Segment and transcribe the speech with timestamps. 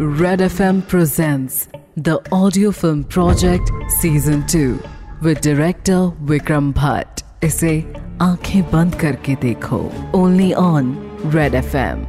[0.00, 4.78] Red FM presents the audio film project season 2
[5.22, 7.24] with director Vikram Bhatt.
[7.44, 10.96] इसे आँखें बंद करके देखो। ओनली ऑन
[11.26, 12.04] रेड एफएम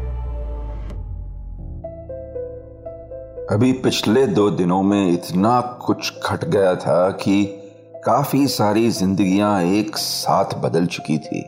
[3.52, 7.44] अभी पिछले दो दिनों में इतना कुछ खट गया था कि
[8.06, 11.40] काफ़ी सारी जिंदगियाँ एक साथ बदल चुकी थी।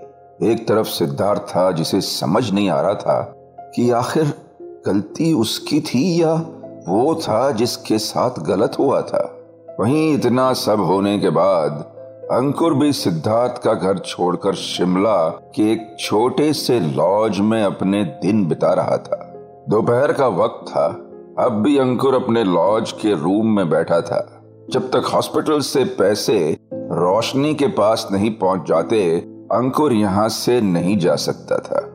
[0.43, 3.21] एक तरफ़ सिद्धार्थ था जिसे समझ नहीं आ रहा था
[3.75, 4.33] कि आखिर
[4.87, 6.33] गलती उसकी थी या
[6.87, 9.37] वो था जिसके साथ गलत हुआ था?
[9.79, 11.71] वहीं इतना सब होने के बाद
[12.31, 18.47] अंकुर भी सिद्धार्थ का घर छोड़कर शिमला के एक छोटे से लॉज में अपने दिन
[18.47, 19.33] बिता रहा था।
[19.69, 20.87] दोपहर का वक्त था।
[21.39, 26.57] अब भी अंकुर अपने लॉज के रूम में बैठा था। जब तक हॉस्पिटल से पैसे
[26.73, 29.17] रोशनी के पास नहीं पहुँच जाते,
[29.51, 31.90] अंकुर यहाँ से नहीं जा सकता था।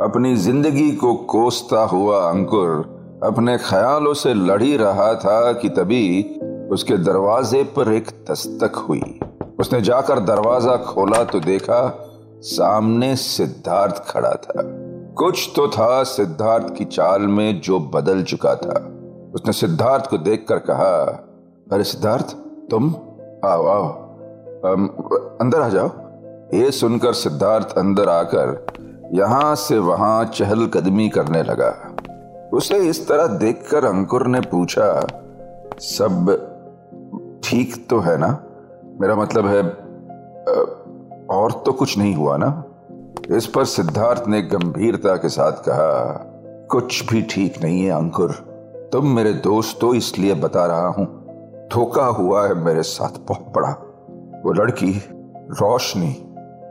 [0.00, 2.68] अपनी ज़िंदगी को कोसता हुआ अंकुर
[3.24, 6.22] अपने ख्यालों से लड़ी रहा था कि तभी
[6.72, 9.20] उसके दरवाजे पर एक दस्तक हुई।
[9.60, 11.82] उसने जाकर दरवाज़ा खोला तो देखा
[12.44, 14.62] सामने सिद्धार्थ खड़ा था।
[15.18, 18.78] कुछ तो था सिद्धार्थ की चाल में जो बदल चुका था।
[19.34, 20.96] उसने सिद्धार्थ को देखकर कहा,
[21.72, 22.36] अरे सिद्धार्थ,
[22.70, 22.94] तुम
[23.44, 23.86] आओ आओ।
[25.36, 25.90] अंदर आ जाओ।
[26.54, 28.79] ये सुनकर सिद्धार्थ अंदर आकर
[29.10, 31.70] यहाँ से वहाँ चहलकदमी करने लगा।
[32.52, 34.88] उसे इस तरह देखकर अंकुर ने पूछा,
[35.80, 36.30] सब
[37.44, 38.28] ठीक तो है ना?
[39.00, 39.62] मेरा मतलब है
[41.30, 42.52] और तो कुछ नहीं हुआ ना?
[43.30, 46.26] इस पर सिद्धार्थ ने गंभीरता के साथ कहा,
[46.70, 48.32] कुछ भी ठीक नहीं है अंकुर।
[48.92, 51.06] तुम मेरे दोस्त तो इसलिए बता रहा हूँ।
[51.72, 53.70] धोखा हुआ है मेरे साथ बहुत बड़ा।
[54.44, 54.92] वो लड़की
[55.52, 56.12] रोशनी,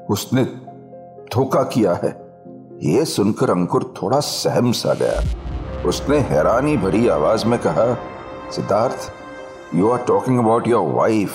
[0.10, 0.44] उसने
[1.34, 2.12] धोखा किया है।
[2.84, 7.98] ये सुनकर अंकुर थोड़ा सहम सा गया। उसने हैरानी भरी आवाज़ में कहा,
[8.52, 9.14] Siddharth
[9.76, 11.32] you are talking about your wife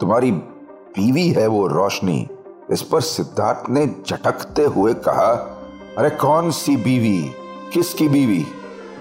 [0.00, 2.28] तुम्हारी बीवी है वो रोशनी।
[2.70, 5.32] इस पर सिद्धार्थ ने झटकते हुए कहा,
[5.98, 7.32] अरे कौन सी बीवी?
[7.72, 8.46] किसकी बीवी?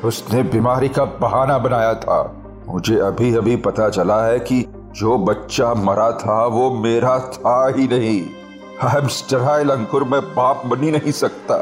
[0.06, 5.74] उसने बीमारी का बहाना बनाया था। मुझे अभी अभी पता चला है कि जो बच्चा
[5.74, 8.43] मरा था वो मेरा था ही नहीं।
[8.82, 9.08] हम
[9.72, 11.56] अंकुर में बाप बनी नहीं सकता।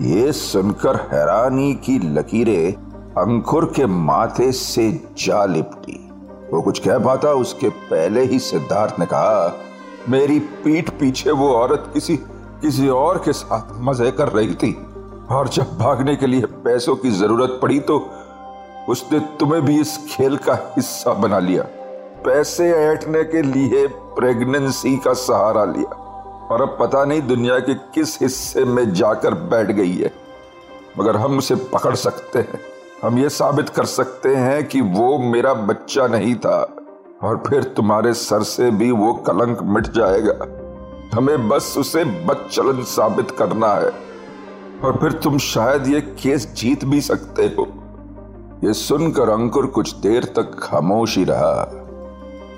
[0.00, 2.72] ये सुनकर हैरानी की लकीरें
[3.18, 5.98] अंकुर के माथे से जा लिपटी।
[6.52, 9.56] वो कुछ कह पाता, उसके पहले ही सिद्धार्थ ने कहा,
[10.08, 12.16] मेरी पीठ पीछे वो औरत किसी
[12.62, 14.72] किसी और के साथ मज़े कर रही थी।
[15.30, 17.98] और जब भागने के लिए पैसों की ज़रूरत पड़ी तो
[18.88, 21.62] उसने तुम्हें भी इस खेल का हिस्सा बना लिया।
[22.24, 26.01] पैसे ऐठने के लिए प्रेगनेंसी का सहारा लिया।
[26.52, 30.12] और अब पता नहीं दुनिया के किस हिस्से में जाकर बैठ गई है।
[30.98, 32.60] मगर हम उसे पकड़ सकते हैं।
[33.02, 36.76] हम ये साबित कर सकते हैं कि वो मेरा बच्चा नहीं था।
[37.22, 40.34] और फिर तुम्हारे सर से भी वो कलंक मिट जाएगा।
[41.14, 43.92] हमें बस उसे बदचलन साबित करना है।
[44.84, 47.66] और फिर तुम शायद ये केस जीत भी सकते हो।
[48.64, 51.78] ये सुनकर अंकुर कुछ देर तक खामोश ही रहा।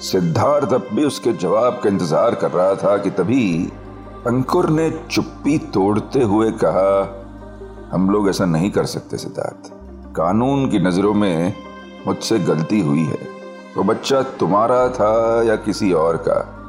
[0.01, 3.73] सिद्धार्थ अब भी उसके जवाब का इंतज़ार कर रहा था कि तभी
[4.27, 7.21] अंकुर ने चुप्पी तोड़ते हुए कहा,
[7.93, 9.73] हम लोग ऐसा नहीं कर सकते, सिद्धार्थ।
[10.17, 11.53] कानून की नज़रों में
[12.07, 13.29] मुझसे गलती हुई है।
[13.77, 16.61] वो तो बच्चा तुम्हारा था या किसी और का?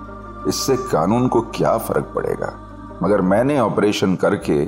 [0.50, 2.54] इससे कानून को क्या फ़र्क पड़ेगा?
[3.04, 4.66] मगर मैंने ऑपरेशन करके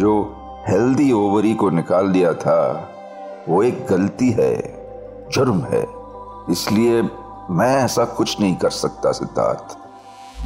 [0.00, 0.36] जो
[0.68, 2.88] हेल्दी ओवरी को निकाल दिया था,
[3.48, 4.56] वो एक गलती है,
[5.32, 5.86] जुर्म है।
[6.50, 7.02] इसलिए
[7.50, 9.78] मैं ऐसा कुछ नहीं कर सकता, सिद्धार्थ।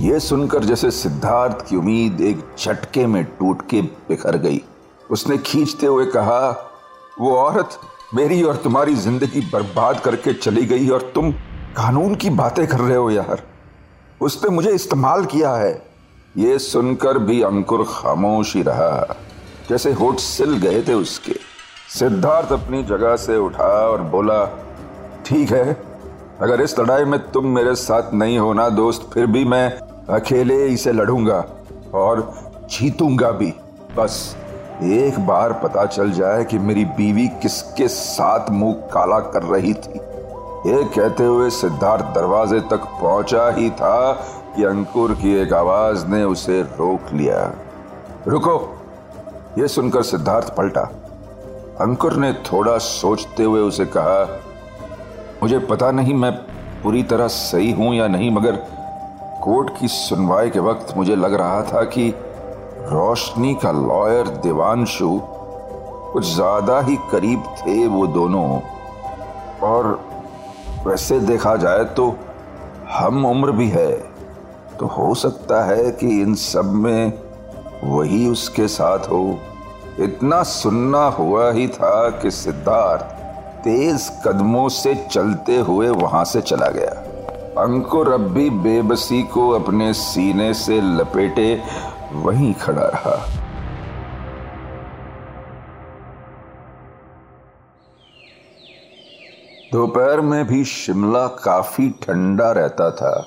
[0.00, 4.60] यह सुनकर जैसे सिद्धार्थ की उम्मीद एक झटके में टूट के बिखर गई।
[5.10, 6.48] उसने खींचते हुए कहा,
[7.20, 7.78] वो औरत
[8.14, 11.30] मेरी और तुम्हारी ज़िंदगी बर्बाद करके चली गई और तुम
[11.76, 13.42] कानून की बातें कर रहे हो यार।
[14.20, 15.72] उसने मुझे इस्तेमाल किया है।
[16.34, 19.16] ये सुनकर भी अंकुर खामोश ही रहा,
[19.68, 21.34] जैसे होठ सिल गए थे उसके।
[21.98, 24.44] सिद्धार्थ अपनी जगह से उठा और बोला,
[25.26, 25.72] ठीक है,
[26.40, 30.92] अगर इस लड़ाई में तुम मेरे साथ नहीं होना दोस्त, फिर भी मैं अकेले इसे
[30.92, 31.44] लड़ूँगा
[31.94, 32.20] और
[32.70, 33.52] जीतूँगा भी।
[33.96, 34.36] बस
[34.82, 39.98] एक बार पता चल जाए कि मेरी बीवी किसके साथ मुँह काला कर रही थी।
[40.66, 44.12] ये कहते हुए सिद्धार्थ दरवाजे तक पहुँचा ही था
[44.56, 47.52] कि अंकुर की एक आवाज़ ने उसे रोक लिया।
[48.28, 48.58] रुको,
[49.58, 50.80] ये सुनकर सिद्धार्थ पलटा।
[51.80, 54.22] अंकुर ने थोड़ा सोचते हुए उसे कहा,
[55.42, 56.32] मुझे पता नहीं मैं
[56.82, 58.64] पूरी तरह सही हूँ या नहीं, मगर
[59.46, 62.08] कोर्ट की सुनवाई के वक्त मुझे लग रहा था कि
[62.82, 65.10] रोशनी का लॉयर देवांशु
[66.12, 68.48] कुछ ज़्यादा ही करीब थे वो दोनों।
[69.62, 69.86] और
[70.86, 72.08] वैसे देखा जाए तो
[72.90, 73.90] हम उम्र भी है
[74.78, 77.12] तो हो सकता है कि इन सब में
[77.84, 79.38] वही उसके साथ हो।
[80.00, 83.14] इतना सुनना हुआ ही था कि सिद्धार्थ
[83.64, 87.02] तेज कदमों से चलते हुए वहाँ से चला गया।
[87.58, 91.62] अंकुर अब भी बेबसी को अपने सीने से लपेटे
[92.12, 93.16] वहीं खड़ा रहा।
[99.72, 103.26] दोपहर में भी शिमला काफ़ी ठंडा रहता था।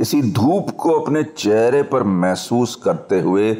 [0.00, 3.52] इसी धूप को अपने चेहरे पर महसूस करते हुए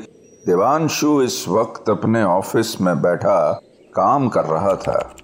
[0.47, 3.53] देवांशु इस वक्त अपने ऑफ़िस में बैठा
[3.95, 5.15] काम कर रहा था।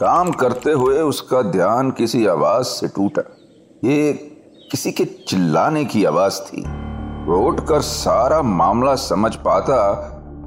[0.00, 3.22] काम करते हुए उसका ध्यान किसी आवाज़ से टूटा।
[3.86, 4.12] ये
[4.70, 6.60] किसी के चिल्लाने की आवाज़ थी।
[7.26, 9.94] वो उठकर सारा मामला समझ पाता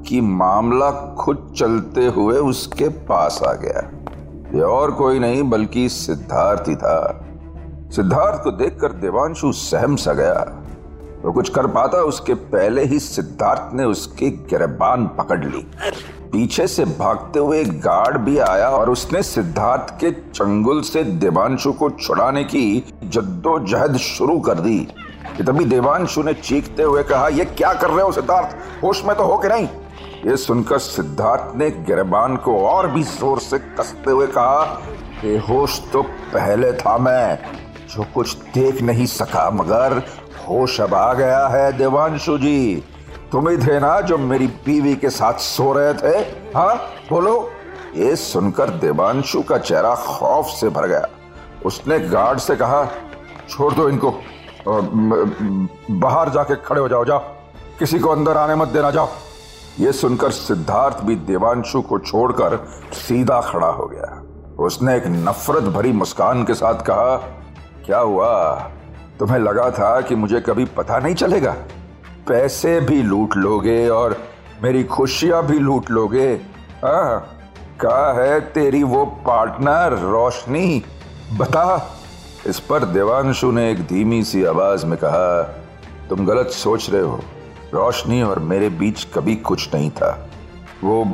[0.08, 3.92] कि मामला खुद चलते हुए उसके पास आ गया।
[4.56, 7.26] ये और कोई नहीं, बल्कि सिद्धार्थ ही था।
[7.96, 10.64] सिद्धार्थ को देखकर देवांशु सहम सा गया।
[11.26, 15.68] वो कुछ कर पाता, उसके पहले ही सिद्धार्थ ने उसकी गिरबान पकड़ ली।
[16.32, 21.90] पीछे से भागते हुए गार्ड भी आया और उसने सिद्धार्थ के चंगुल से देवांशु को
[21.90, 24.80] छुड़ाने की जद्दोजहद शुरू कर दी।
[25.40, 28.56] तभी देवांशु ने चीखते हुए कहा यह क्या कर रहे हो सिद्धार्थ?
[28.84, 29.68] होश में तो हो कि नहीं?
[30.26, 34.64] ये सुनकर सिद्धार्थ ने गिरबान को और भी ज़ोर से कसते हुए कहा,
[35.22, 36.02] बेहोश तो
[36.34, 37.40] पहले था मैं,
[37.96, 39.98] जो कुछ देख नहीं सका, मगर
[40.50, 42.84] होश अब आ गया है देवांशु जी।
[43.32, 46.18] तुम ही थे ना जो मेरी बीवी के साथ सो रहे थे?
[46.56, 46.76] हाँ?
[47.10, 47.52] बोलो।
[47.96, 51.08] ये सुनकर देवांशु का चेहरा खौफ से भर गया।
[51.66, 52.88] उसने गार्ड से कहा,
[53.50, 54.14] छोड़ दो इनको।
[55.92, 57.20] बाहर जाके खड़े हो जाओ जाओ।
[57.80, 59.10] किसी को अंदर आने मत देना, जाओ।
[59.80, 64.24] ये सुनकर सिद्धार्थ भी देवांशु को छोड़कर सीधा खड़ा हो गया।
[64.60, 67.16] उसने एक नफरत भरी मुस्कान के साथ कहा,
[67.86, 68.54] क्या हुआ?
[69.20, 71.56] तुम्हें लगा था कि मुझे कभी पता नहीं चलेगा?
[72.30, 74.28] पैसे भी लूट लोगे और
[74.64, 76.42] मेरी खुशियाँ भी लूट लोगे?
[76.86, 77.40] हाँ
[77.82, 80.84] कहा है तेरी वो पार्टनर रोशनी?
[81.38, 81.96] बता।
[82.48, 85.42] इस पर देवांशु ने एक धीमी सी आवाज़ में कहा,
[86.10, 87.20] तुम गलत सोच रहे हो।
[87.74, 90.30] रोशनी और मेरे बीच कभी कुछ नहीं था।
[90.84, 91.14] वो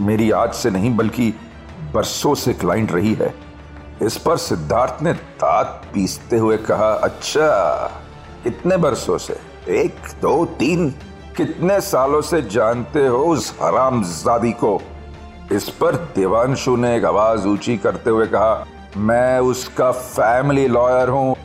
[0.00, 1.34] मेरी आज से नहीं, बल्कि
[1.94, 3.34] बरसों से क्लाइंट रही है।
[4.02, 7.48] इस पर सिद्धार्थ ने दांत पीसते हुए कहा अच्छा
[8.44, 10.90] कितने बरसों से। एक, दो, तीन,
[11.36, 14.82] कितने सालों से जानते हो उस हराम जादी को?
[15.52, 18.66] इस पर देवांशु ने एक आवाज़ ऊँची करते हुए कहा,
[18.96, 21.36] मैं उसका फैमिली लॉयर हूँ।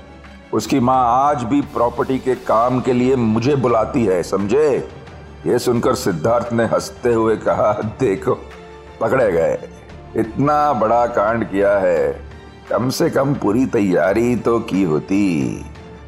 [0.53, 4.89] उसकी माँ आज भी प्रॉपर्टी के काम के लिए मुझे बुलाती है, समझे?
[5.47, 8.37] ये सुनकर सिद्धार्थ ने हँसते हुए कहा, देखो,
[9.01, 9.57] पकड़े गए।
[10.15, 12.21] इतना बड़ा कांड किया है।
[12.69, 15.65] कम से कम पूरी तैयारी तो की होती।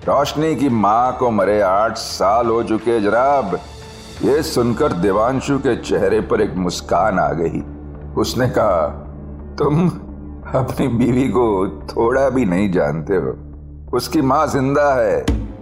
[0.08, 3.54] रोशनी की माँ को मरे आठ साल हो चुके जनाब।
[4.24, 7.62] ये सुनकर देवांशु के चेहरे पर एक मुस्कान आ गई।
[8.22, 8.88] उसने कहा,
[9.60, 9.88] तुम
[10.56, 11.46] अपनी बीवी को
[11.88, 13.32] थोड़ा भी नहीं जानते हो।
[13.98, 15.20] उसकी माँ ज़िंदा है।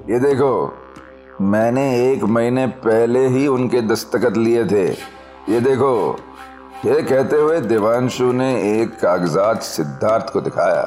[0.10, 0.74] ये देखो,
[1.42, 4.88] मैंने एक महीने पहले ही उनके दस्तखत लिए थे।
[5.52, 6.18] ये देखो,
[6.86, 10.84] ये कहते हुए देवांशु ने एक कागजात सिद्धार्थ को दिखाया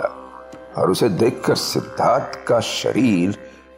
[0.79, 3.37] और उसे देखकर सिद्धार्थ का शरीर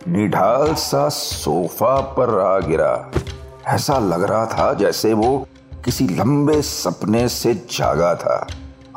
[0.09, 3.11] निढाल सा सोफा पर आ गिरा।
[3.67, 5.49] ऐसा लग रहा था जैसे वो
[5.85, 8.47] किसी लंबे सपने से जागा था।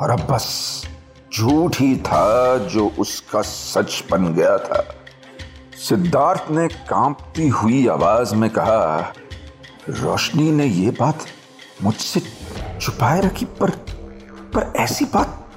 [0.00, 0.84] और अब बस
[1.36, 4.84] झूठ ही था जो उसका सच बन गया था।
[5.88, 9.12] सिद्धार्थ ने कांपती हुई आवाज़ में कहा,
[9.88, 11.18] रोशनी ने यह बात
[11.82, 12.22] मुझसे
[12.80, 13.70] छुपाए रखी, पर
[14.54, 15.48] पर ऐसी बात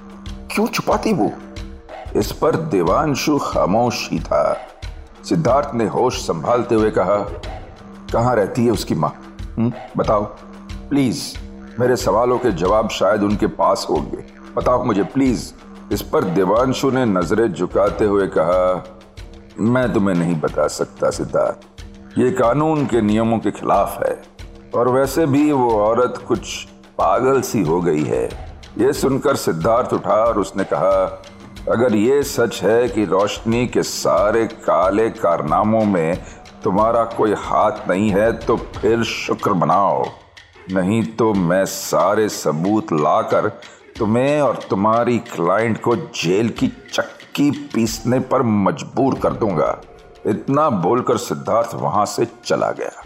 [0.52, 1.32] क्यों छुपाती वो?
[2.16, 4.43] इस पर देवांशु खामोश ही था।
[5.30, 7.16] सिद्धार्थ ने होश संभालते हुए कहा
[8.14, 9.16] कहाँ रहती है उसकी माँ?
[9.58, 10.24] हम्म, बताओ।
[10.90, 11.24] प्लीज़
[11.80, 14.24] मेरे सवालों के जवाब शायद उनके पास होंगे।
[14.58, 15.54] बताओ मुझे प्लीज़।
[15.92, 18.86] इस पर देवांशु ने नज़रें झुकाते हुए कहा
[19.60, 21.86] मैं तुम्हें नहीं बता सकता सिद्धार्थ।
[22.18, 24.24] ये कानून के नियमों के खिलाफ है।
[24.76, 30.16] और वैसे भी वो औरत कुछ पागल सी हो गई है। ये सुनकर सिद्धार्थ उठा
[30.16, 31.22] और उसने कहा
[31.70, 36.24] अगर ये सच है कि रोशनी के सारे काले कारनामों में
[36.64, 40.04] तुम्हारा कोई हाथ नहीं है तो फिर शुक्र मनाओ।
[40.72, 43.50] नहीं तो मैं सारे सबूत लाकर
[43.98, 49.82] तुम्हें और तुम्हारी क्लाइंट को जेल की चक्की पीसने पर मजबूर कर दूँगा।
[50.26, 53.04] इतना बोलकर सिद्धार्थ वहाँ से चला गया।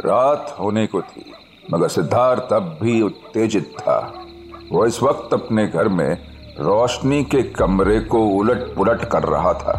[0.00, 1.32] रात होने को थी,
[1.70, 4.00] मगर सिद्धार्थ अब भी उत्तेजित था।
[4.72, 6.18] वो इस वक्त अपने घर में
[6.60, 9.78] रोशनी के कमरे को उलट पुलट कर रहा था।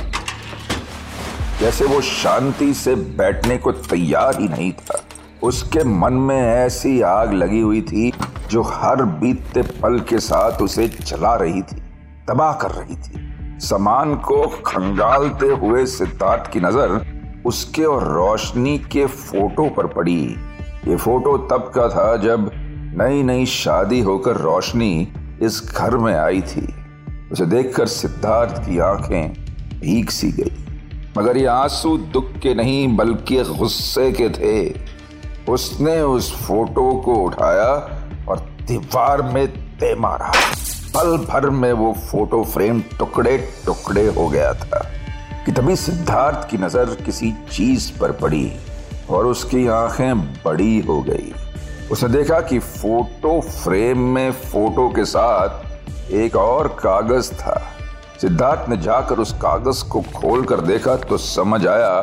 [1.59, 4.99] जैसे वो शांति से बैठने को तैयार ही नहीं था।
[5.43, 8.11] उसके मन में ऐसी आग लगी हुई थी
[8.49, 11.81] जो हर बीतते पल के साथ उसे जला रही थी,
[12.29, 17.01] तबाह कर रही थी। सामान को खंगालते हुए सिद्धार्थ की नज़र
[17.45, 20.21] उसके और रोशनी के फ़ोटो पर पड़ी।
[20.87, 22.51] ये फ़ोटो तब का था जब
[22.99, 26.75] नई नई शादी होकर रोशनी इस घर में आई थी।
[27.31, 29.33] उसे देखकर सिद्धार्थ की आँखें
[29.79, 30.65] भीग सी गई।
[31.17, 34.81] मगर ये आँसू दुख के नहीं, बल्कि गुस्से के थे।
[35.51, 37.71] उसने उस फ़ोटो को उठाया
[38.29, 40.31] और दीवार में दे मारा।
[40.95, 44.79] पल भर में वो फ़ोटो फ्रेम टुकड़े टुकड़े हो गया था
[45.45, 48.51] कि तभी सिद्धार्थ की नज़र किसी चीज़ पर पड़ी
[49.09, 51.33] और उसकी आँखें बड़ी हो गई।
[51.91, 57.61] उसने देखा कि फ़ोटो फ्रेम में फ़ोटो के साथ एक और कागज़ था।
[58.21, 61.99] सिद्धार्थ ने जाकर उस कागज़ को खोलकर देखा तो समझ आया,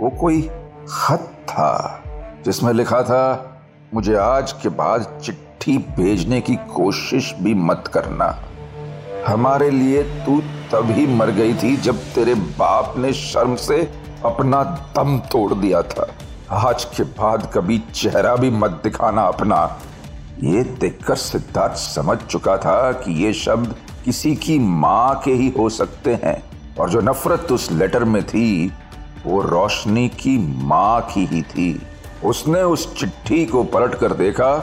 [0.00, 0.40] वो कोई
[0.88, 2.02] खत था,
[2.44, 3.54] जिसमें लिखा था,
[3.94, 8.36] मुझे आज के बाद चिट्ठी भेजने की कोशिश भी मत करना।
[9.26, 10.40] हमारे लिए तू
[10.72, 13.80] तभी मर गई थी जब तेरे बाप ने शर्म से
[14.24, 14.62] अपना
[14.96, 16.06] दम तोड़ दिया था।
[16.50, 19.56] आज के बाद कभी चेहरा भी मत दिखाना अपना।
[20.42, 23.74] ये देखकर सिद्धार्थ समझ चुका था कि ये शब्द
[24.04, 26.42] किसी की माँ के ही हो सकते हैं।
[26.80, 28.72] और जो नफरत उस लेटर में थी,
[29.26, 31.82] वो रोशनी की माँ की ही थी।
[32.24, 34.56] उसने उस चिट्ठी को पलट कर देखा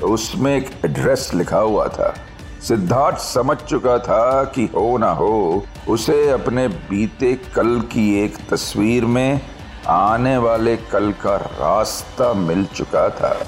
[0.00, 2.14] तो उसमें एक एड्रेस लिखा हुआ था।
[2.68, 9.04] सिद्धार्थ समझ चुका था कि हो ना हो, उसे अपने बीते कल की एक तस्वीर
[9.04, 9.40] में
[9.88, 13.46] आने वाले कल का रास्ता मिल चुका था।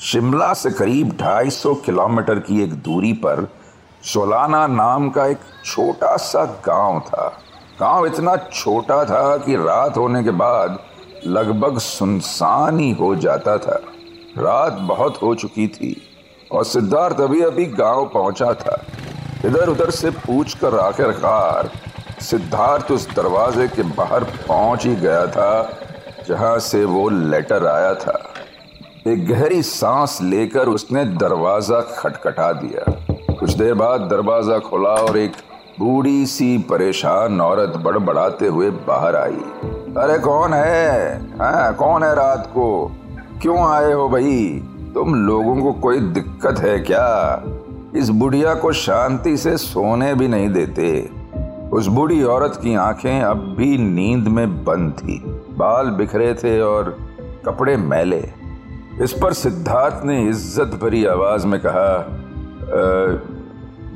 [0.00, 3.48] शिमला से करीब 250 किलोमीटर की एक दूरी पर
[4.02, 7.28] सोलाना नाम का एक छोटा सा गाँव था।
[7.80, 10.78] गाँव इतना छोटा था कि रात होने के बाद
[11.26, 13.80] लगभग सुनसान ही हो जाता था।
[14.38, 16.10] रात बहुत हो चुकी थी
[16.52, 18.84] और सिद्धार्थ अभी अभी गाँव पहुँचा था।
[19.44, 21.70] इधर उधर से पूछ कर आखिरकार
[22.24, 25.78] सिद्धार्थ उस दरवाजे के बाहर पहुँच ही गया था,
[26.28, 28.18] जहाँ से वो लेटर आया था।
[29.06, 32.84] एक गहरी सांस लेकर उसने दरवाज़ा खटखटा दिया।
[33.38, 35.32] कुछ देर बाद दरवाज़ा खुला और एक
[35.78, 39.42] बूढ़ी सी परेशान औरत बड़बड़ाते हुए बाहर आई।
[39.98, 41.18] अरे कौन है?
[41.38, 42.92] हाँ कौन है रात को?
[43.42, 44.62] क्यों आए हो भाई?
[44.94, 47.42] तुम लोगों को कोई दिक्कत है क्या?
[47.96, 51.23] इस बुढ़िया को शांति से सोने भी नहीं देते।
[51.74, 55.18] उस बूढ़ी औरत की आँखें अब भी नींद में बंद थी।
[55.58, 56.96] बाल बिखरे थे और
[57.46, 58.32] कपड़े मैले।
[59.02, 61.88] इस पर सिद्धार्थ ने इज़्ज़त भरी आवाज़ में कहा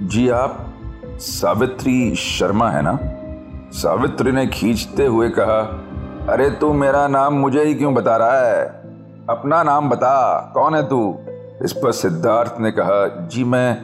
[0.07, 0.75] जी आप
[1.21, 2.99] सावित्री शर्मा है ना?
[3.73, 5.61] सावित्री ने खींचते हुए कहा,
[6.33, 8.65] अरे तू मेरा नाम मुझे ही क्यों बता रहा है?
[9.31, 11.17] अपना नाम बता, कौन है तू?
[11.63, 13.83] इस पर सिद्धार्थ ने कहा, जी मैं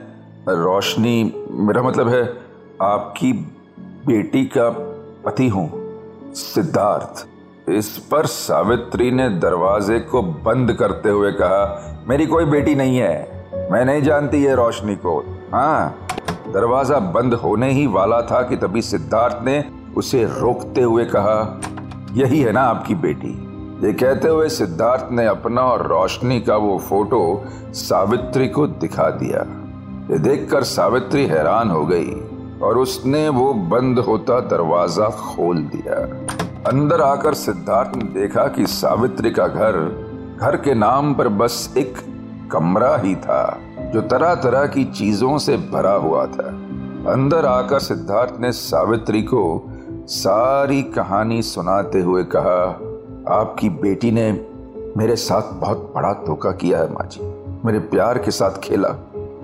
[0.48, 2.24] रोशनी, मेरा मतलब है
[2.82, 3.32] आपकी
[4.06, 4.68] बेटी का
[5.25, 5.68] पति हूँ,
[6.34, 12.96] सिद्धार्थ। इस पर सावित्री ने दरवाजे को बंद करते हुए कहा, मेरी कोई बेटी नहीं
[12.99, 15.18] है। मैं नहीं जानती है रोशनी को।
[15.52, 16.08] हाँ
[16.54, 19.64] दरवाज़ा बंद होने ही वाला था कि तभी सिद्धार्थ ने
[19.96, 21.61] उसे रोकते हुए कहा,
[22.12, 23.32] यही है ना आपकी बेटी।
[23.87, 27.23] ये कहते हुए सिद्धार्थ ने अपना और रोशनी का वो फ़ोटो
[27.75, 29.46] सावित्री को दिखा दिया।
[30.11, 32.14] ये देखकर सावित्री हैरान हो गई।
[32.64, 35.97] और उसने वो बंद होता दरवाज़ा खोल दिया।
[36.71, 39.78] अंदर आकर सिद्धार्थ ने देखा कि सावित्री का घर
[40.40, 41.99] घर के नाम पर बस एक
[42.52, 43.59] कमरा ही था,
[43.94, 46.49] जो तरह तरह की चीज़ों से भरा हुआ था।
[47.12, 49.44] अंदर आकर सिद्धार्थ ने सावित्री को
[50.09, 52.61] सारी कहानी सुनाते हुए कहा,
[53.35, 54.30] आपकी बेटी ने
[54.97, 57.33] मेरे साथ बहुत बड़ा धोखा किया है, माँ जी।
[57.64, 58.88] मेरे प्यार के साथ खेला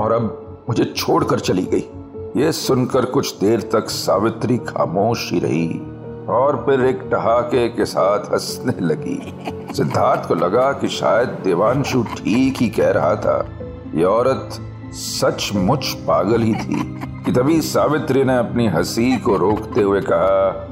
[0.01, 1.89] और अब मुझे छोड़कर चली गई।
[2.37, 5.81] ये सुनकर कुछ देर तक सावित्री खामोश ही रही
[6.29, 9.35] और फिर एक ठहाके के साथ हंसने लगी।
[9.75, 13.49] सिद्धार्थ को लगा कि शायद देवांशु ठीक ही कह रहा था।
[13.95, 14.49] ये औरत
[14.93, 20.67] सचमुच पागल ही थी कि तभी सावित्री ने अपनी हँसी को रोकते हुए कहा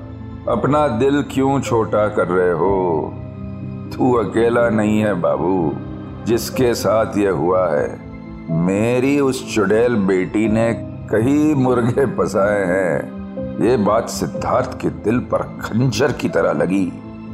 [0.53, 3.13] अपना दिल क्यों छोटा कर रहे हो?
[3.97, 5.73] तू अकेला नहीं है बाबू
[6.27, 8.01] जिसके साथ ये हुआ है।
[8.51, 15.43] मेरी उस चुड़ैल बेटी ने कई मुर्गे फंसाए हैं। ये बात सिद्धार्थ के दिल पर
[15.61, 16.85] खंजर की तरह लगी।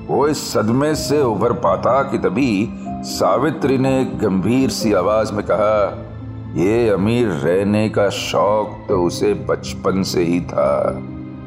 [0.08, 2.68] वो इस सदमे से उभर पाता कि तभी
[3.04, 5.84] सावित्री ने गंभीर सी आवाज़ में कहा,
[6.56, 11.00] ये अमीर रहने का शौक तो उसे बचपन से ही था,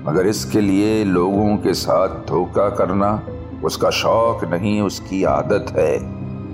[0.08, 3.22] मगर इसके लिए लोगों के साथ धोखा करना
[3.64, 5.98] उसका शौक नहीं, उसकी आदत है,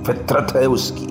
[0.03, 1.07] फितरत है उसकी।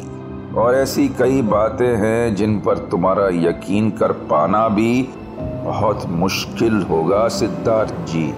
[0.59, 5.03] और ऐसी कई बातें हैं जिन पर तुम्हारा यकीन कर पाना भी
[5.39, 8.33] बहुत मुश्किल होगा, सिद्धार्थ जी।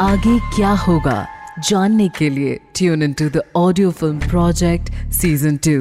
[0.00, 1.26] आगे क्या होगा
[1.68, 5.78] जानने के लिए tune in to the audio film project season two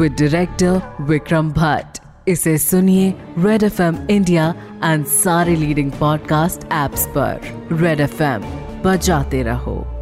[0.00, 7.06] with director Vikram Bhatt इसे सुनिए red F M India and सारे लीडिंग पॉडकास्ट एप्स
[7.16, 7.40] पर।
[7.72, 8.42] रेड एफ़ एम
[8.84, 10.01] बजाते रहो।